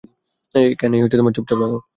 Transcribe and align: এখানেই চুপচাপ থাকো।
এখানেই 0.55 1.01
চুপচাপ 1.35 1.57
থাকো। 1.61 1.77